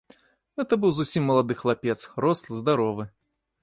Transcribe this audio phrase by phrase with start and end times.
[0.61, 3.03] Гэта быў зусім малады хлапец, рослы, здаровы.